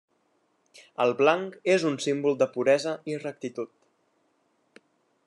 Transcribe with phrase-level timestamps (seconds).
[1.05, 4.87] El blanc és un símbol de puresa i rectitud.